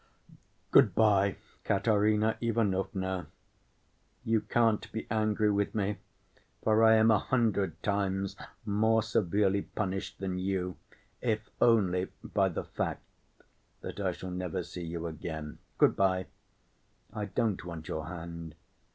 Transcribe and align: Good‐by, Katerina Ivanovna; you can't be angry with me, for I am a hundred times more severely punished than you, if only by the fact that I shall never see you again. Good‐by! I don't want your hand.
Good‐by, 0.73 1.35
Katerina 1.63 2.35
Ivanovna; 2.41 3.27
you 4.25 4.41
can't 4.41 4.91
be 4.91 5.05
angry 5.11 5.51
with 5.51 5.75
me, 5.75 5.97
for 6.63 6.83
I 6.83 6.95
am 6.95 7.11
a 7.11 7.19
hundred 7.19 7.83
times 7.83 8.35
more 8.65 9.03
severely 9.03 9.61
punished 9.61 10.17
than 10.17 10.39
you, 10.39 10.75
if 11.21 11.51
only 11.61 12.05
by 12.23 12.49
the 12.49 12.63
fact 12.63 13.03
that 13.81 13.99
I 13.99 14.11
shall 14.11 14.31
never 14.31 14.63
see 14.63 14.83
you 14.83 15.05
again. 15.05 15.59
Good‐by! 15.79 16.25
I 17.13 17.25
don't 17.25 17.63
want 17.63 17.87
your 17.87 18.07
hand. 18.07 18.55